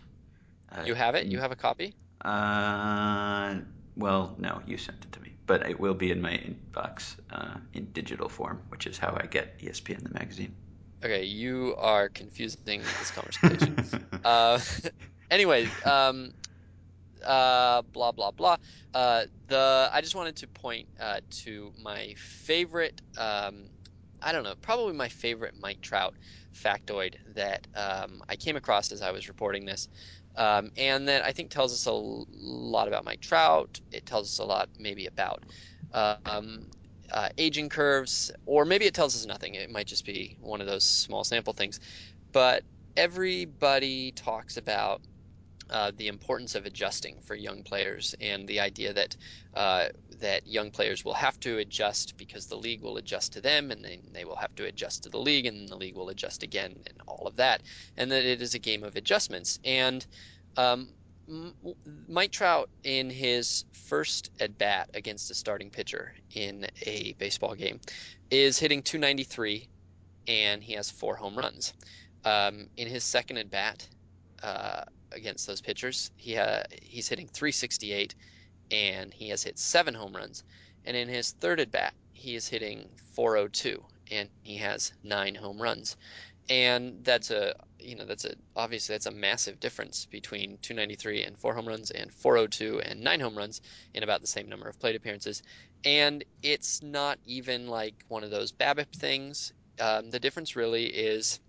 Uh, 0.71 0.83
You 0.87 0.95
have 0.95 1.15
it. 1.15 1.27
You 1.27 1.39
have 1.41 1.53
a 1.53 1.57
copy. 1.57 1.95
Uh, 2.23 3.57
well, 3.97 4.35
no, 4.39 4.63
you 4.67 4.77
sent 4.77 5.05
it 5.05 5.13
to 5.13 5.21
me, 5.21 5.33
but 5.47 5.69
it 5.69 5.79
will 5.81 5.95
be 5.95 6.11
in 6.11 6.21
my 6.21 6.33
inbox 6.33 7.17
uh, 7.31 7.57
in 7.75 7.87
digital 7.93 8.29
form, 8.29 8.63
which 8.69 8.87
is 8.87 8.99
how 8.99 9.17
I 9.21 9.27
get 9.27 9.59
ESPN 9.59 10.03
the 10.03 10.11
magazine. 10.19 10.55
Okay, 11.05 11.25
you 11.25 11.75
are 11.79 12.09
confusing 12.09 12.81
this 12.81 13.11
conversation. 13.11 13.77
Uh, 14.23 14.61
anyway, 15.31 15.67
um, 15.87 16.31
uh, 17.25 17.81
blah 17.93 18.13
blah 18.13 18.31
blah. 18.31 18.57
Uh, 18.93 19.25
the 19.49 19.89
I 19.93 20.03
just 20.03 20.15
wanted 20.15 20.37
to 20.37 20.49
point 20.49 20.87
uh, 21.01 21.21
to 21.45 21.73
my 21.83 22.15
favorite. 22.19 23.01
Um, 23.17 23.69
I 24.23 24.33
don't 24.33 24.45
know, 24.45 24.55
probably 24.61 24.93
my 24.93 25.09
favorite 25.09 25.55
Mike 25.59 25.81
Trout 25.81 26.15
factoid 26.55 27.15
that 27.35 27.67
um, 27.75 28.21
I 28.29 28.37
came 28.37 28.57
across 28.57 28.93
as 28.93 29.01
I 29.01 29.11
was 29.11 29.29
reporting 29.29 29.65
this, 29.65 29.89
um, 30.37 30.71
and 30.77 31.09
that 31.09 31.25
I 31.25 31.33
think 31.33 31.51
tells 31.51 31.73
us 31.73 31.87
a 31.87 31.93
lot 31.93 32.89
about 32.89 33.07
Mike 33.07 33.21
Trout. 33.21 33.81
It 33.91 34.05
tells 34.05 34.27
us 34.27 34.39
a 34.39 34.45
lot 34.45 34.69
maybe 34.79 35.07
about 35.07 35.43
um, 35.93 36.69
uh, 37.13 37.29
aging 37.39 37.69
curves, 37.69 38.31
or 38.47 38.65
maybe 38.65 38.87
it 38.87 38.95
tells 38.95 39.17
us 39.17 39.27
nothing. 39.27 39.55
It 39.55 39.71
might 39.71 39.87
just 39.87 40.05
be 40.05 40.37
one 40.41 40.61
of 40.61 40.67
those 40.67 40.85
small 40.85 41.25
sample 41.25 41.53
things. 41.53 41.81
But 42.33 42.65
everybody 42.97 44.13
talks 44.13 44.57
about 44.57 45.03
uh, 45.71 45.93
the 45.97 46.09
importance 46.09 46.57
of 46.57 46.67
adjusting 46.67 47.21
for 47.25 47.37
young 47.37 47.63
players 47.63 48.15
and 48.21 48.49
the 48.49 48.59
idea 48.59 48.93
that 48.93 49.17
uh, 49.55 49.87
that 50.19 50.45
young 50.45 50.71
players 50.71 51.05
will 51.05 51.15
have 51.15 51.39
to 51.39 51.59
adjust 51.59 52.17
because 52.17 52.47
the 52.47 52.57
league 52.57 52.83
will 52.83 52.97
adjust 52.97 53.33
to 53.33 53.41
them 53.41 53.71
and 53.71 53.85
then 53.85 54.01
they 54.13 54.25
will 54.25 54.37
have 54.37 54.55
to 54.57 54.65
adjust 54.65 55.05
to 55.05 55.09
the 55.09 55.19
league 55.19 55.47
and 55.47 55.69
the 55.69 55.77
league 55.77 55.97
will 55.97 56.09
adjust 56.09 56.43
again 56.43 56.73
and 56.73 56.99
all 57.07 57.25
of 57.27 57.37
that 57.37 57.63
and 57.97 58.11
that 58.11 58.25
it 58.25 58.43
is 58.43 58.55
a 58.55 58.59
game 58.59 58.83
of 58.83 58.97
adjustments 58.97 59.61
and 59.65 60.05
um, 60.57 60.89
Mike 62.09 62.33
Trout 62.33 62.69
in 62.83 63.11
his 63.11 63.65
first 63.73 64.31
at 64.41 64.59
bat 64.59 64.91
against 64.95 65.31
a 65.31 65.35
starting 65.35 65.71
pitcher 65.71 66.15
in 66.35 66.67
a 66.83 67.15
baseball 67.19 67.55
game 67.55 67.81
is 68.31 68.59
hitting 68.59 68.83
293 68.83 69.69
and 70.27 70.63
he 70.63 70.75
has 70.75 70.91
four 70.91 71.17
home 71.17 71.37
runs. 71.37 71.73
Um, 72.25 72.69
in 72.77 72.89
his 72.89 73.05
second 73.05 73.39
at 73.39 73.51
bat, 73.51 73.89
uh, 74.43 74.85
against 75.13 75.47
those 75.47 75.61
pitchers. 75.61 76.11
He 76.17 76.39
he's 76.83 77.09
hitting 77.09 77.29
368 77.29 78.15
and 78.71 79.13
he 79.13 79.31
has 79.31 79.43
hit 79.43 79.59
seven 79.59 79.95
home 79.95 80.15
runs. 80.15 80.45
And 80.85 80.97
in 80.97 81.09
his 81.09 81.33
third 81.33 81.61
at 81.61 81.71
bat, 81.71 81.95
he 82.13 82.35
is 82.35 82.49
hitting 82.49 82.89
402 83.15 83.85
and 84.11 84.29
he 84.43 84.57
has 84.59 84.93
nine 85.03 85.35
home 85.35 85.61
runs. 85.61 85.97
And 86.51 87.05
that's 87.05 87.31
a 87.31 87.55
you 87.79 87.95
know 87.95 88.05
that's 88.05 88.25
a 88.25 88.35
obviously 88.57 88.95
that's 88.95 89.07
a 89.07 89.13
massive 89.13 89.61
difference 89.61 90.07
between 90.07 90.59
293 90.63 91.23
and 91.23 91.39
four 91.39 91.55
home 91.55 91.67
runs 91.67 91.93
and 91.93 92.13
402 92.13 92.81
and 92.81 93.01
nine 93.01 93.21
home 93.21 93.39
runs 93.39 93.63
in 93.95 94.03
about 94.03 94.21
the 94.21 94.27
same 94.27 94.49
number 94.49 94.69
of 94.69 94.79
plate 94.81 94.97
appearances. 94.97 95.43
And 95.85 96.25
it's 96.43 96.83
not 96.83 97.19
even 97.25 97.69
like 97.69 97.95
one 98.09 98.25
of 98.25 98.31
those 98.31 98.53
BABIP 98.53 98.93
things. 98.93 99.53
Um, 99.79 100.11
the 100.11 100.19
difference 100.19 100.57
really 100.57 100.87
is 100.87 101.41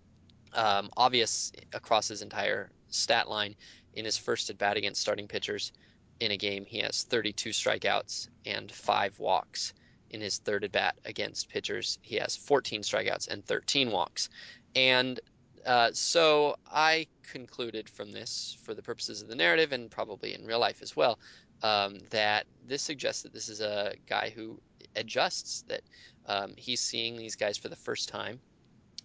um, 0.54 0.90
obvious 0.96 1.52
across 1.74 2.08
his 2.08 2.22
entire 2.22 2.70
stat 2.90 3.28
line. 3.28 3.56
In 3.94 4.06
his 4.06 4.18
first 4.18 4.50
at 4.50 4.58
bat 4.58 4.78
against 4.78 5.02
starting 5.02 5.28
pitchers 5.28 5.74
in 6.20 6.32
a 6.32 6.38
game, 6.38 6.66
he 6.66 6.80
has 6.80 7.04
32 7.04 7.50
strikeouts 7.50 8.30
and 8.46 8.72
five 8.72 9.20
walks. 9.20 9.74
In 10.10 10.22
his 10.22 10.38
third 10.38 10.64
at 10.64 10.72
bat 10.72 10.96
against 11.06 11.50
pitchers, 11.50 11.98
he 12.02 12.18
has 12.18 12.36
14 12.36 12.82
strikeouts 12.82 13.28
and 13.28 13.46
13 13.46 13.92
walks. 13.92 14.30
And 14.76 15.20
uh, 15.66 15.92
so 15.94 16.56
I 16.72 17.08
concluded 17.32 17.90
from 17.90 18.12
this, 18.12 18.58
for 18.64 18.74
the 18.74 18.82
purposes 18.82 19.22
of 19.22 19.28
the 19.28 19.36
narrative 19.36 19.72
and 19.72 19.90
probably 19.90 20.34
in 20.34 20.46
real 20.46 20.60
life 20.60 20.82
as 20.82 20.96
well, 20.96 21.20
um, 21.64 22.00
that 22.10 22.46
this 22.68 22.82
suggests 22.82 23.24
that 23.24 23.34
this 23.34 23.50
is 23.50 23.62
a 23.62 23.94
guy 24.08 24.32
who 24.36 24.60
adjusts, 24.96 25.64
that 25.68 25.82
um, 26.26 26.54
he's 26.58 26.82
seeing 26.82 27.18
these 27.18 27.36
guys 27.36 27.58
for 27.58 27.70
the 27.70 27.76
first 27.76 28.10
time 28.10 28.40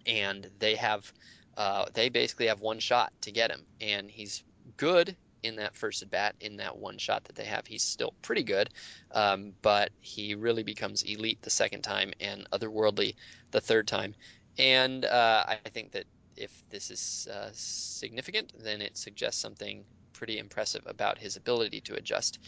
and 0.07 0.49
they 0.59 0.75
have 0.75 1.11
uh, 1.57 1.85
they 1.93 2.09
basically 2.09 2.47
have 2.47 2.61
one 2.61 2.79
shot 2.79 3.11
to 3.21 3.31
get 3.31 3.51
him, 3.51 3.65
and 3.81 4.09
he's 4.09 4.43
good 4.77 5.15
in 5.43 5.55
that 5.55 5.75
first 5.75 6.01
at 6.03 6.09
bat 6.09 6.35
in 6.39 6.57
that 6.57 6.77
one 6.77 6.97
shot 6.97 7.23
that 7.25 7.35
they 7.35 7.45
have. 7.45 7.65
He's 7.65 7.83
still 7.83 8.13
pretty 8.21 8.43
good, 8.43 8.69
um, 9.11 9.53
but 9.61 9.91
he 9.99 10.35
really 10.35 10.63
becomes 10.63 11.03
elite 11.03 11.41
the 11.41 11.49
second 11.49 11.81
time 11.81 12.13
and 12.19 12.47
otherworldly 12.51 13.15
the 13.51 13.61
third 13.61 13.87
time. 13.87 14.13
And 14.57 15.05
uh, 15.05 15.45
I 15.47 15.57
think 15.57 15.79
that 15.79 15.95
if 16.35 16.45
this 16.69 16.79
is 16.79 17.17
uh, 17.31 17.49
significant, 17.53 18.51
then 18.53 18.81
it 18.81 18.97
suggests 18.97 19.41
something 19.41 19.85
pretty 20.13 20.37
impressive 20.39 20.83
about 20.85 21.17
his 21.19 21.35
ability 21.35 21.81
to 21.81 21.95
adjust. 21.95 22.39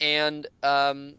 And 0.00 0.46
um, 0.62 1.16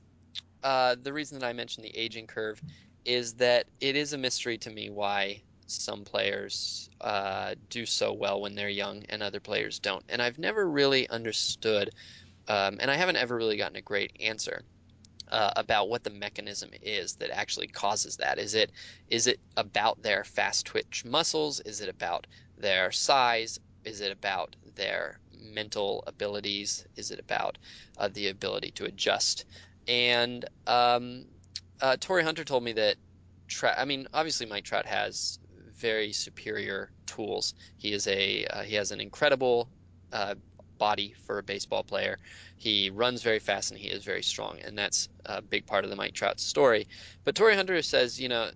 uh, 0.64 0.96
the 1.02 1.14
reason 1.14 1.40
that 1.40 1.48
I 1.48 1.54
mentioned 1.54 1.86
the 1.86 1.98
aging 1.98 2.28
curve 2.28 2.62
is 3.06 3.36
that 3.36 3.68
it 3.80 3.96
is 3.96 4.14
a 4.14 4.18
mystery 4.18 4.58
to 4.60 4.70
me 4.72 4.90
why 4.90 5.44
some 5.68 6.04
players 6.06 6.90
uh, 7.02 7.56
do 7.70 7.86
so 7.86 8.14
well 8.14 8.42
when 8.42 8.56
they're 8.56 8.70
young 8.70 9.04
and 9.10 9.24
other 9.24 9.40
players 9.40 9.80
don't. 9.80 10.04
And 10.10 10.22
I've 10.22 10.40
never 10.40 10.70
really 10.70 11.10
understood, 11.10 11.90
um, 12.48 12.78
and 12.80 12.92
I 12.92 12.96
haven't 12.96 13.18
ever 13.18 13.36
really 13.36 13.58
gotten 13.58 13.78
a 13.78 13.82
great 13.82 14.12
answer 14.20 14.64
uh, 15.32 15.52
about 15.56 15.90
what 15.90 16.04
the 16.04 16.10
mechanism 16.10 16.70
is 16.82 17.16
that 17.16 17.32
actually 17.32 17.68
causes 17.68 18.18
that. 18.18 18.38
Is 18.40 18.54
it 18.54 18.72
is 19.08 19.28
it 19.28 19.40
about 19.58 20.02
their 20.02 20.24
fast 20.24 20.66
twitch 20.66 21.04
muscles? 21.06 21.60
Is 21.62 21.82
it 21.82 21.90
about 21.90 22.28
their 22.58 22.92
size? 22.92 23.60
Is 23.84 24.02
it 24.02 24.12
about 24.12 24.56
their 24.76 25.20
mental 25.40 26.04
abilities? 26.06 26.86
Is 26.96 27.12
it 27.12 27.20
about 27.20 27.58
uh, 27.98 28.10
the 28.10 28.28
ability 28.28 28.72
to 28.72 28.86
adjust? 28.86 29.46
And 29.88 30.46
um, 30.68 31.26
uh, 31.82 31.98
Hunter 32.08 32.44
told 32.44 32.64
me 32.64 32.74
that 32.74 32.98
Trout, 33.48 33.76
I 33.78 33.86
mean, 33.86 34.08
obviously 34.14 34.46
Mike 34.46 34.66
Trout 34.66 34.86
has 34.86 35.40
very 35.80 36.14
superior 36.14 36.92
tools. 37.08 37.54
He 37.78 37.92
is 37.92 38.08
a 38.08 38.46
uh, 38.46 38.62
he 38.62 38.76
has 38.76 38.92
an 38.92 39.02
incredible 39.02 39.70
uh, 40.12 40.36
body 40.82 41.14
for 41.28 41.38
a 41.38 41.44
baseball 41.44 41.84
player. 41.84 42.18
He 42.58 42.90
runs 42.90 43.22
very 43.22 43.38
fast 43.38 43.70
and 43.70 43.80
he 43.80 43.88
is 43.88 44.04
very 44.04 44.24
strong, 44.24 44.58
and 44.66 44.76
that's 44.76 45.10
a 45.26 45.40
big 45.40 45.68
part 45.68 45.84
of 45.84 45.92
the 45.92 45.96
Mike 45.96 46.14
Trout 46.14 46.40
story. 46.40 46.88
But 47.24 47.36
Torii 47.36 47.56
Hunter 47.56 47.80
says, 47.84 48.20
you 48.20 48.30
know, 48.30 48.50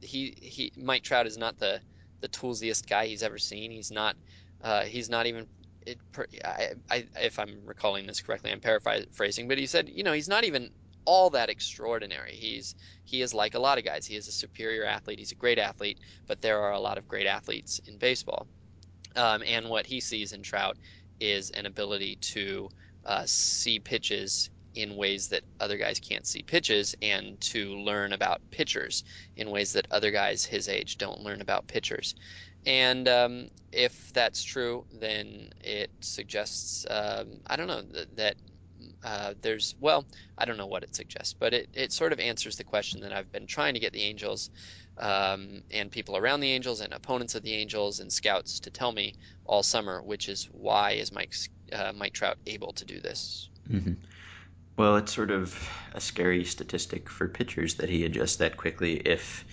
he 0.00 0.34
he 0.40 0.72
Mike 0.76 1.02
Trout 1.02 1.26
is 1.26 1.36
not 1.36 1.58
the 1.58 1.80
the 2.22 2.28
toolsiest 2.28 2.88
guy 2.88 3.06
he's 3.06 3.22
ever 3.22 3.38
seen. 3.38 3.70
He's 3.70 3.90
not 3.90 4.16
uh, 4.62 4.84
he's 4.84 5.10
not 5.10 5.26
even 5.26 5.46
it, 5.86 5.98
I, 6.42 6.70
I, 6.90 7.06
if 7.20 7.38
I'm 7.38 7.60
recalling 7.66 8.06
this 8.06 8.20
correctly, 8.22 8.50
I'm 8.50 8.60
paraphrasing, 8.60 9.46
but 9.46 9.58
he 9.58 9.66
said, 9.66 9.88
you 9.88 10.02
know, 10.02 10.12
he's 10.12 10.28
not 10.28 10.44
even 10.44 10.70
all 11.04 11.30
that 11.30 11.50
extraordinary. 11.50 12.32
He's 12.32 12.74
he 13.04 13.20
is 13.20 13.34
like 13.34 13.54
a 13.54 13.58
lot 13.58 13.78
of 13.78 13.84
guys. 13.84 14.06
He 14.06 14.16
is 14.16 14.26
a 14.26 14.32
superior 14.32 14.84
athlete. 14.84 15.18
He's 15.18 15.32
a 15.32 15.36
great 15.44 15.58
athlete, 15.58 15.98
but 16.26 16.40
there 16.40 16.60
are 16.62 16.72
a 16.72 16.80
lot 16.80 16.96
of 16.98 17.06
great 17.06 17.26
athletes 17.26 17.78
in 17.86 17.98
baseball. 17.98 18.46
Um, 19.14 19.42
and 19.46 19.70
what 19.70 19.86
he 19.86 20.00
sees 20.00 20.32
in 20.32 20.42
Trout 20.42 20.76
is 21.20 21.50
an 21.50 21.66
ability 21.66 22.16
to 22.16 22.68
uh, 23.04 23.22
see 23.26 23.78
pitches 23.78 24.50
in 24.74 24.96
ways 24.96 25.28
that 25.28 25.42
other 25.58 25.78
guys 25.78 25.98
can't 26.00 26.26
see 26.26 26.42
pitches 26.42 26.94
and 27.00 27.40
to 27.40 27.76
learn 27.76 28.12
about 28.12 28.42
pitchers 28.50 29.04
in 29.34 29.50
ways 29.50 29.72
that 29.72 29.86
other 29.90 30.10
guys 30.10 30.44
his 30.44 30.68
age 30.68 30.98
don't 30.98 31.22
learn 31.22 31.40
about 31.40 31.66
pitchers. 31.66 32.14
And 32.66 33.08
um, 33.08 33.48
if 33.72 34.12
that's 34.12 34.42
true, 34.42 34.84
then 34.92 35.50
it 35.62 35.90
suggests, 36.00 36.84
um, 36.90 37.40
I 37.46 37.56
don't 37.56 37.68
know, 37.68 37.82
that, 37.82 38.16
that 38.16 38.36
uh, 39.06 39.34
there's, 39.40 39.76
well, 39.78 40.04
I 40.36 40.46
don't 40.46 40.56
know 40.56 40.66
what 40.66 40.82
it 40.82 40.96
suggests, 40.96 41.32
but 41.38 41.54
it, 41.54 41.68
it 41.72 41.92
sort 41.92 42.12
of 42.12 42.18
answers 42.18 42.56
the 42.56 42.64
question 42.64 43.02
that 43.02 43.12
I've 43.12 43.30
been 43.30 43.46
trying 43.46 43.74
to 43.74 43.80
get 43.80 43.92
the 43.92 44.02
Angels 44.02 44.50
um, 44.98 45.62
and 45.70 45.92
people 45.92 46.16
around 46.16 46.40
the 46.40 46.50
Angels 46.50 46.80
and 46.80 46.92
opponents 46.92 47.36
of 47.36 47.44
the 47.44 47.54
Angels 47.54 48.00
and 48.00 48.12
scouts 48.12 48.60
to 48.60 48.70
tell 48.70 48.90
me 48.90 49.14
all 49.44 49.62
summer, 49.62 50.02
which 50.02 50.28
is 50.28 50.48
why 50.50 50.92
is 50.92 51.12
Mike 51.12 51.34
uh, 51.72 51.92
Mike 51.94 52.14
Trout 52.14 52.36
able 52.46 52.72
to 52.72 52.84
do 52.84 53.00
this? 53.00 53.48
Mm-hmm. 53.70 53.92
Well, 54.76 54.96
it's 54.96 55.14
sort 55.14 55.30
of 55.30 55.56
a 55.94 56.00
scary 56.00 56.44
statistic 56.44 57.08
for 57.08 57.28
pitchers 57.28 57.76
that 57.76 57.88
he 57.88 58.04
adjusts 58.04 58.36
that 58.36 58.56
quickly. 58.56 58.94
If 58.94 59.44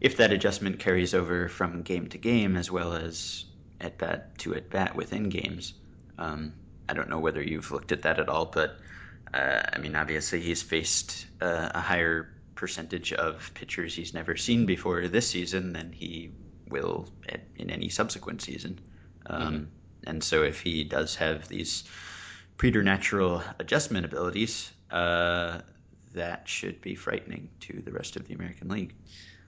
if 0.00 0.18
that 0.18 0.32
adjustment 0.32 0.78
carries 0.78 1.12
over 1.12 1.48
from 1.48 1.82
game 1.82 2.06
to 2.10 2.18
game 2.18 2.56
as 2.56 2.70
well 2.70 2.92
as 2.92 3.44
at 3.80 3.98
bat 3.98 4.38
to 4.38 4.54
at 4.54 4.70
bat 4.70 4.94
within 4.94 5.28
games, 5.28 5.74
um, 6.18 6.52
I 6.92 6.94
don't 6.94 7.08
know 7.08 7.20
whether 7.20 7.42
you've 7.42 7.70
looked 7.70 7.90
at 7.92 8.02
that 8.02 8.20
at 8.20 8.28
all, 8.28 8.44
but 8.44 8.76
uh, 9.32 9.62
I 9.72 9.78
mean, 9.78 9.96
obviously 9.96 10.42
he's 10.42 10.60
faced 10.60 11.24
uh, 11.40 11.70
a 11.74 11.80
higher 11.80 12.28
percentage 12.54 13.14
of 13.14 13.52
pitchers 13.54 13.94
he's 13.94 14.12
never 14.12 14.36
seen 14.36 14.66
before 14.66 15.08
this 15.08 15.30
season 15.30 15.72
than 15.72 15.90
he 15.90 16.32
will 16.68 17.08
in 17.56 17.70
any 17.70 17.88
subsequent 17.88 18.42
season. 18.42 18.78
Um, 19.24 19.54
Mhm. 19.54 19.66
And 20.04 20.22
so 20.22 20.42
if 20.42 20.60
he 20.60 20.84
does 20.84 21.14
have 21.16 21.48
these 21.48 21.84
preternatural 22.58 23.42
adjustment 23.58 24.04
abilities, 24.04 24.70
uh, 24.90 25.62
that 26.12 26.46
should 26.46 26.82
be 26.82 26.94
frightening 26.94 27.48
to 27.60 27.80
the 27.80 27.92
rest 27.92 28.16
of 28.16 28.28
the 28.28 28.34
American 28.34 28.68
League. 28.68 28.94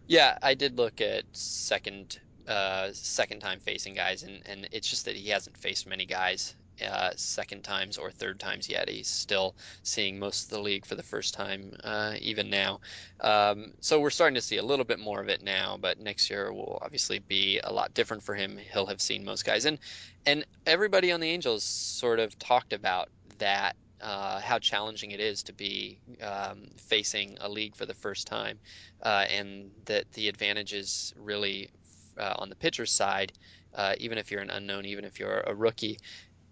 Yeah, 0.06 0.38
I 0.40 0.54
did 0.54 0.78
look 0.78 1.02
at 1.02 1.24
second 1.32 2.18
uh 2.48 2.92
second 2.92 3.40
time 3.40 3.60
facing 3.60 3.94
guys 3.94 4.22
and 4.22 4.42
and 4.46 4.68
it's 4.72 4.88
just 4.88 5.06
that 5.06 5.16
he 5.16 5.30
hasn't 5.30 5.56
faced 5.56 5.86
many 5.86 6.06
guys 6.06 6.54
uh 6.82 7.10
second 7.16 7.62
times 7.62 7.98
or 7.98 8.10
third 8.10 8.40
times 8.40 8.68
yet. 8.68 8.88
He's 8.88 9.08
still 9.08 9.54
seeing 9.82 10.18
most 10.18 10.44
of 10.44 10.50
the 10.50 10.62
league 10.62 10.86
for 10.86 10.94
the 10.94 11.02
first 11.02 11.34
time 11.34 11.74
uh 11.82 12.14
even 12.20 12.50
now. 12.50 12.80
Um 13.20 13.72
so 13.80 14.00
we're 14.00 14.10
starting 14.10 14.36
to 14.36 14.40
see 14.40 14.56
a 14.56 14.64
little 14.64 14.84
bit 14.84 14.98
more 14.98 15.20
of 15.20 15.28
it 15.28 15.42
now, 15.42 15.76
but 15.80 16.00
next 16.00 16.30
year 16.30 16.52
will 16.52 16.78
obviously 16.82 17.18
be 17.18 17.60
a 17.62 17.72
lot 17.72 17.94
different 17.94 18.22
for 18.22 18.34
him. 18.34 18.58
He'll 18.72 18.86
have 18.86 19.00
seen 19.00 19.24
most 19.24 19.44
guys 19.44 19.64
and 19.64 19.78
and 20.26 20.46
everybody 20.66 21.12
on 21.12 21.20
the 21.20 21.28
Angels 21.28 21.64
sort 21.64 22.18
of 22.18 22.38
talked 22.38 22.72
about 22.72 23.08
that 23.38 23.76
uh, 24.00 24.38
how 24.40 24.58
challenging 24.58 25.12
it 25.12 25.20
is 25.20 25.42
to 25.44 25.52
be 25.52 25.98
um, 26.22 26.66
facing 26.76 27.38
a 27.40 27.48
league 27.48 27.74
for 27.74 27.86
the 27.86 27.94
first 27.94 28.26
time 28.26 28.58
uh, 29.02 29.24
and 29.30 29.70
that 29.86 30.10
the 30.12 30.28
advantage 30.28 30.74
is 30.74 31.14
really 31.16 31.70
uh, 32.18 32.34
on 32.38 32.48
the 32.48 32.54
pitcher's 32.54 32.92
side, 32.92 33.32
uh, 33.74 33.94
even 33.98 34.18
if 34.18 34.30
you're 34.30 34.42
an 34.42 34.50
unknown, 34.50 34.84
even 34.86 35.04
if 35.04 35.18
you're 35.18 35.42
a 35.46 35.54
rookie. 35.54 35.98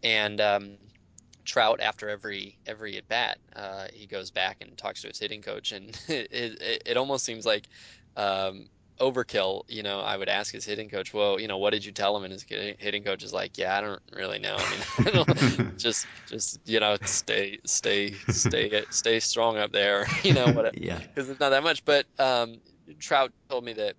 And 0.03 0.41
um, 0.41 0.79
Trout, 1.45 1.81
after 1.81 2.09
every 2.09 2.59
every 2.67 2.97
at 2.99 3.09
bat, 3.09 3.39
uh, 3.57 3.87
he 3.93 4.07
goes 4.07 4.31
back 4.31 4.59
and 4.61 4.77
talks 4.79 5.03
to 5.03 5.09
his 5.09 5.19
hitting 5.19 5.43
coach, 5.43 5.73
and 5.73 5.89
it 6.09 6.29
it, 6.33 6.83
it 6.87 6.97
almost 6.97 7.25
seems 7.25 7.45
like 7.47 7.69
um, 8.17 8.67
overkill. 9.01 9.63
You 9.69 9.83
know, 9.83 10.01
I 10.01 10.17
would 10.17 10.29
ask 10.29 10.53
his 10.53 10.65
hitting 10.65 10.89
coach, 10.89 11.13
"Well, 11.13 11.41
you 11.41 11.49
know, 11.49 11.59
what 11.59 11.71
did 11.71 11.85
you 11.85 11.93
tell 11.93 12.17
him?" 12.17 12.25
And 12.25 12.33
his 12.33 12.45
hitting 12.49 13.05
coach 13.05 13.23
is 13.23 13.33
like, 13.33 13.59
"Yeah, 13.59 13.77
I 13.77 13.81
don't 13.81 14.03
really 14.13 14.39
know. 14.39 14.57
I 14.57 14.67
mean, 14.67 15.65
just 15.79 16.09
just 16.27 16.61
you 16.65 16.81
know, 16.81 16.97
stay 17.05 17.59
stay 17.67 18.15
stay 18.29 18.85
stay 18.91 19.21
strong 19.21 19.59
up 19.59 19.73
there. 19.73 20.07
You 20.23 20.33
know 20.35 20.51
what? 20.51 20.75
yeah. 20.75 21.01
Because 21.15 21.29
it's 21.31 21.41
not 21.41 21.51
that 21.51 21.65
much." 21.65 21.85
But 21.85 22.07
um, 22.19 22.61
Trout 23.01 23.33
told 23.49 23.65
me 23.65 23.73
that 23.75 23.97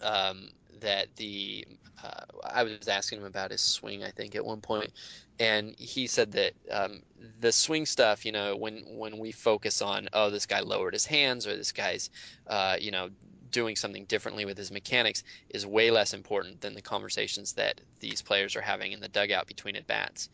um, 0.00 0.50
that 0.80 1.08
the 1.16 1.64
uh, 2.02 2.24
I 2.44 2.62
was 2.62 2.88
asking 2.88 3.20
him 3.20 3.24
about 3.24 3.50
his 3.50 3.62
swing, 3.62 4.04
I 4.04 4.10
think, 4.10 4.34
at 4.36 4.44
one 4.44 4.60
point, 4.60 4.92
and 5.38 5.74
he 5.78 6.06
said 6.06 6.32
that 6.32 6.52
um, 6.70 7.02
the 7.40 7.52
swing 7.52 7.86
stuff, 7.86 8.24
you 8.24 8.32
know, 8.32 8.56
when 8.56 8.82
when 8.96 9.18
we 9.18 9.32
focus 9.32 9.82
on, 9.82 10.08
oh, 10.12 10.30
this 10.30 10.46
guy 10.46 10.60
lowered 10.60 10.94
his 10.94 11.06
hands 11.06 11.46
or 11.46 11.56
this 11.56 11.72
guy's, 11.72 12.10
uh, 12.46 12.76
you 12.80 12.90
know, 12.90 13.10
doing 13.50 13.76
something 13.76 14.04
differently 14.04 14.44
with 14.44 14.56
his 14.56 14.70
mechanics, 14.70 15.22
is 15.50 15.66
way 15.66 15.90
less 15.90 16.14
important 16.14 16.60
than 16.60 16.74
the 16.74 16.82
conversations 16.82 17.54
that 17.54 17.80
these 18.00 18.22
players 18.22 18.56
are 18.56 18.60
having 18.60 18.92
in 18.92 19.00
the 19.00 19.08
dugout 19.08 19.46
between 19.46 19.76
at 19.76 19.86
bats. 19.86 20.28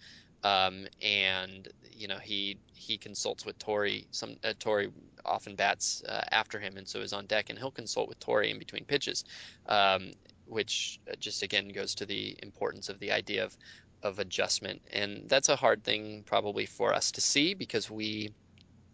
Um, 0.45 0.87
and 1.01 1.69
you 1.93 2.09
know 2.09 2.19
he 2.19 2.59
he 2.75 2.99
consults 2.99 3.47
with 3.47 3.59
Torii. 3.59 4.07
Some 4.11 4.37
uh, 4.43 4.55
Torii 4.59 4.91
often 5.25 5.55
bats 5.55 6.03
uh, 6.09 6.23
after 6.31 6.59
him, 6.59 6.77
and 6.77 6.87
so 6.87 7.01
is 7.01 7.13
on 7.13 7.27
deck, 7.27 7.51
and 7.51 7.59
he'll 7.59 7.71
consult 7.71 8.09
with 8.09 8.19
Torii 8.19 8.51
in 8.51 8.59
between 8.59 8.85
pitches, 8.85 9.25
um, 9.67 10.13
which 10.47 11.01
uh, 11.11 11.15
just 11.19 11.43
again 11.43 11.69
goes 11.69 11.95
to 11.97 12.07
the 12.07 12.37
importance 12.43 12.89
of 12.89 12.99
the 12.99 13.13
idea 13.13 13.45
of 13.45 13.57
of 14.03 14.19
adjustment, 14.19 14.83
and 14.93 15.29
that's 15.29 15.49
a 15.49 15.57
hard 15.57 15.85
thing 15.85 16.23
probably 16.25 16.67
for 16.67 16.95
us 16.95 17.13
to 17.13 17.21
see 17.21 17.55
because 17.55 17.91
we 17.91 18.33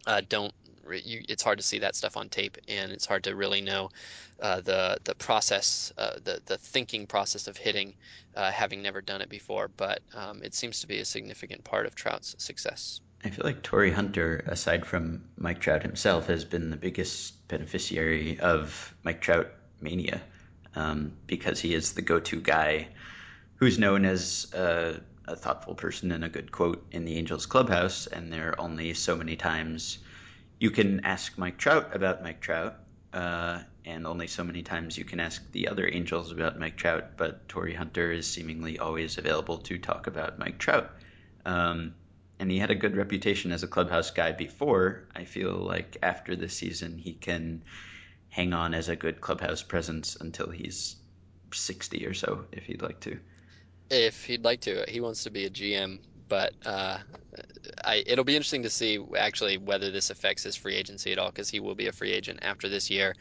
uh, 0.05 0.21
don't. 0.27 0.53
You, 0.89 1.21
it's 1.29 1.43
hard 1.43 1.59
to 1.59 1.63
see 1.63 1.79
that 1.79 1.95
stuff 1.95 2.17
on 2.17 2.29
tape, 2.29 2.57
and 2.67 2.91
it's 2.91 3.05
hard 3.05 3.25
to 3.25 3.35
really 3.35 3.61
know 3.61 3.89
uh, 4.41 4.61
the 4.61 4.97
the 5.03 5.15
process, 5.15 5.93
uh, 5.97 6.15
the 6.23 6.41
the 6.45 6.57
thinking 6.57 7.05
process 7.05 7.47
of 7.47 7.57
hitting, 7.57 7.93
uh, 8.35 8.51
having 8.51 8.81
never 8.81 9.01
done 9.01 9.21
it 9.21 9.29
before. 9.29 9.67
But 9.67 10.01
um, 10.15 10.41
it 10.43 10.53
seems 10.55 10.81
to 10.81 10.87
be 10.87 10.99
a 10.99 11.05
significant 11.05 11.63
part 11.63 11.85
of 11.85 11.95
Trout's 11.95 12.35
success. 12.39 13.01
I 13.23 13.29
feel 13.29 13.45
like 13.45 13.61
Torii 13.61 13.91
Hunter, 13.91 14.43
aside 14.47 14.85
from 14.85 15.25
Mike 15.37 15.59
Trout 15.59 15.83
himself, 15.83 16.27
has 16.27 16.45
been 16.45 16.69
the 16.69 16.77
biggest 16.77 17.47
beneficiary 17.49 18.39
of 18.39 18.95
Mike 19.03 19.19
Trout 19.21 19.51
mania 19.81 20.21
um, 20.75 21.13
because 21.27 21.59
he 21.59 21.73
is 21.73 21.93
the 21.93 22.01
go-to 22.01 22.39
guy 22.39 22.87
who's 23.59 23.77
known 23.77 24.05
as 24.05 24.47
a, 24.53 25.01
a, 25.25 25.35
thoughtful 25.35 25.75
person 25.75 26.13
and 26.13 26.23
a 26.23 26.29
good 26.29 26.49
quote 26.49 26.85
in 26.91 27.03
the 27.03 27.17
Angels 27.17 27.45
clubhouse. 27.45 28.07
And 28.07 28.31
there 28.31 28.49
are 28.49 28.61
only 28.61 28.93
so 28.93 29.17
many 29.17 29.35
times 29.35 29.99
you 30.59 30.71
can 30.71 31.01
ask 31.03 31.37
Mike 31.37 31.57
Trout 31.57 31.93
about 31.93 32.23
Mike 32.23 32.39
Trout, 32.39 32.75
uh, 33.13 33.59
and 33.83 34.07
only 34.07 34.27
so 34.27 34.45
many 34.45 34.63
times 34.63 34.97
you 34.97 35.03
can 35.03 35.19
ask 35.19 35.51
the 35.51 35.67
other 35.67 35.89
Angels 35.91 36.31
about 36.31 36.57
Mike 36.57 36.77
Trout. 36.77 37.17
But 37.17 37.49
Torii 37.49 37.73
Hunter 37.73 38.13
is 38.13 38.31
seemingly 38.31 38.79
always 38.79 39.17
available 39.17 39.57
to 39.57 39.77
talk 39.77 40.07
about 40.07 40.39
Mike 40.39 40.57
Trout. 40.57 40.89
Um, 41.45 41.95
and 42.39 42.49
he 42.49 42.59
had 42.59 42.71
a 42.71 42.75
good 42.75 42.95
reputation 42.95 43.51
as 43.51 43.63
a 43.63 43.67
clubhouse 43.67 44.11
guy 44.11 44.31
before. 44.31 45.03
I 45.13 45.25
feel 45.25 45.51
like 45.51 45.97
after 46.01 46.37
this 46.37 46.55
season, 46.55 46.97
he 46.97 47.11
can 47.11 47.63
hang 48.29 48.53
on 48.53 48.73
as 48.73 48.87
a 48.87 48.95
good 48.95 49.19
clubhouse 49.19 49.63
presence 49.63 50.15
until 50.15 50.49
he's 50.49 50.95
60 51.53 52.05
or 52.05 52.13
so, 52.13 52.45
if 52.53 52.63
he'd 52.63 52.81
like 52.81 53.01
to. 53.01 53.19
If 53.89 54.25
he'd 54.25 54.43
like 54.43 54.61
to, 54.61 54.85
he 54.87 55.01
wants 55.01 55.23
to 55.23 55.31
be 55.31 55.45
a 55.45 55.49
GM, 55.49 55.99
but 56.27 56.53
uh, 56.65 56.99
I, 57.83 58.03
it'll 58.05 58.23
be 58.23 58.35
interesting 58.35 58.63
to 58.63 58.69
see 58.69 58.99
actually 59.17 59.57
whether 59.57 59.89
this 59.91 60.11
affects 60.11 60.43
his 60.43 60.55
free 60.55 60.75
agency 60.75 61.11
at 61.11 61.17
all, 61.19 61.29
because 61.29 61.49
he 61.49 61.59
will 61.59 61.75
be 61.75 61.87
a 61.87 61.91
free 61.91 62.11
agent 62.11 62.39
after 62.43 62.69
this 62.69 62.89
year. 62.89 63.15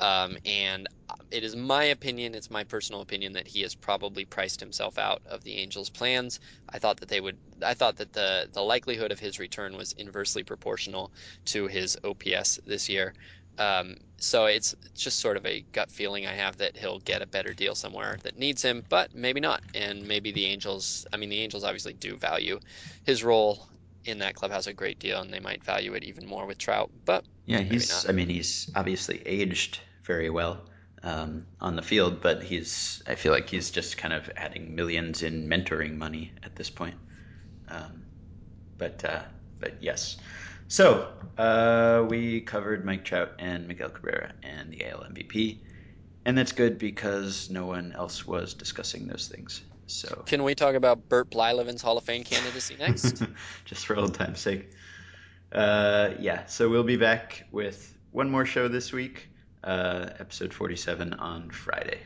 Um, 0.00 0.38
and 0.44 0.88
it 1.30 1.44
is 1.44 1.56
my 1.56 1.84
opinion, 1.84 2.34
it's 2.34 2.50
my 2.50 2.64
personal 2.64 3.00
opinion 3.00 3.32
that 3.34 3.48
he 3.48 3.62
has 3.62 3.74
probably 3.74 4.24
priced 4.24 4.60
himself 4.60 4.98
out 4.98 5.22
of 5.26 5.42
the 5.44 5.54
Angels' 5.54 5.90
plans. 5.90 6.40
I 6.68 6.78
thought 6.78 6.98
that 7.00 7.08
they 7.08 7.20
would, 7.20 7.38
I 7.62 7.74
thought 7.74 7.96
that 7.96 8.12
the 8.12 8.48
the 8.52 8.62
likelihood 8.62 9.12
of 9.12 9.18
his 9.20 9.38
return 9.38 9.76
was 9.76 9.92
inversely 9.92 10.44
proportional 10.44 11.12
to 11.46 11.66
his 11.66 11.98
OPS 12.04 12.60
this 12.66 12.88
year. 12.88 13.14
Um, 13.58 13.96
so 14.20 14.46
it's 14.46 14.74
just 14.94 15.18
sort 15.18 15.36
of 15.36 15.44
a 15.46 15.64
gut 15.72 15.90
feeling 15.90 16.26
I 16.26 16.34
have 16.34 16.58
that 16.58 16.76
he'll 16.76 17.00
get 17.00 17.22
a 17.22 17.26
better 17.26 17.52
deal 17.54 17.74
somewhere 17.74 18.18
that 18.22 18.38
needs 18.38 18.62
him, 18.62 18.84
but 18.88 19.14
maybe 19.14 19.40
not. 19.40 19.62
And 19.74 20.06
maybe 20.06 20.32
the 20.32 20.46
Angels, 20.46 21.06
I 21.12 21.16
mean, 21.16 21.28
the 21.28 21.40
Angels 21.40 21.64
obviously 21.64 21.92
do 21.94 22.16
value 22.16 22.60
his 23.04 23.24
role 23.24 23.66
in 24.04 24.18
that 24.18 24.34
clubhouse 24.34 24.66
a 24.66 24.72
great 24.72 24.98
deal, 24.98 25.20
and 25.20 25.32
they 25.32 25.40
might 25.40 25.64
value 25.64 25.94
it 25.94 26.04
even 26.04 26.26
more 26.26 26.46
with 26.46 26.58
Trout, 26.58 26.90
but 27.04 27.24
yeah, 27.46 27.58
maybe 27.58 27.70
he's, 27.70 27.90
not. 27.90 28.08
I 28.08 28.12
mean, 28.12 28.28
he's 28.28 28.70
obviously 28.74 29.22
aged 29.26 29.80
very 30.06 30.30
well 30.30 30.60
um, 31.02 31.46
on 31.60 31.76
the 31.76 31.82
field, 31.82 32.20
but 32.20 32.42
he's 32.42 33.02
I 33.06 33.14
feel 33.16 33.32
like 33.32 33.48
he's 33.48 33.70
just 33.70 33.96
kind 33.96 34.14
of 34.14 34.30
adding 34.36 34.74
millions 34.74 35.22
in 35.22 35.48
mentoring 35.48 35.96
money 35.96 36.32
at 36.42 36.56
this 36.56 36.70
point. 36.70 36.94
Um, 37.68 38.04
but 38.78 39.04
uh, 39.04 39.22
but 39.60 39.82
yes. 39.82 40.16
So 40.68 41.08
uh, 41.38 42.04
we 42.08 42.42
covered 42.42 42.84
Mike 42.84 43.04
Trout 43.04 43.32
and 43.38 43.66
Miguel 43.66 43.88
Cabrera 43.88 44.34
and 44.42 44.70
the 44.70 44.84
AL 44.84 45.00
MVP, 45.10 45.60
and 46.26 46.36
that's 46.36 46.52
good 46.52 46.78
because 46.78 47.48
no 47.48 47.66
one 47.66 47.92
else 47.92 48.26
was 48.26 48.52
discussing 48.52 49.06
those 49.06 49.28
things. 49.28 49.62
So 49.86 50.22
can 50.26 50.44
we 50.44 50.54
talk 50.54 50.74
about 50.74 51.08
Bert 51.08 51.30
Blyleven's 51.30 51.80
Hall 51.80 51.96
of 51.96 52.04
Fame 52.04 52.22
candidacy 52.22 52.76
next? 52.78 53.22
just 53.64 53.86
for 53.86 53.96
old 53.96 54.14
time's 54.14 54.40
sake. 54.40 54.70
Uh, 55.50 56.10
yeah, 56.20 56.44
so 56.44 56.68
we'll 56.68 56.84
be 56.84 56.98
back 56.98 57.46
with 57.50 57.96
one 58.10 58.28
more 58.30 58.44
show 58.44 58.68
this 58.68 58.92
week, 58.92 59.30
uh, 59.64 60.10
episode 60.18 60.52
47 60.52 61.14
on 61.14 61.48
Friday. 61.50 62.00